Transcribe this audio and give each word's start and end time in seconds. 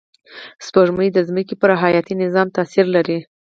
سپوږمۍ 0.65 1.09
د 1.13 1.19
ځمکې 1.27 1.55
پر 1.61 1.69
حیاتي 1.81 2.13
نظام 2.23 2.47
تأثیر 2.55 2.85
لري 2.95 3.19